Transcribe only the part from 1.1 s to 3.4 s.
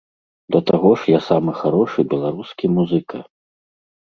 я самы харошы беларускі музыка!